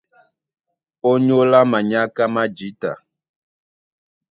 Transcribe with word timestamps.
Ónyólá 1.09 1.59
manyáká 1.71 2.23
má 2.33 2.43
jǐta, 2.55 2.91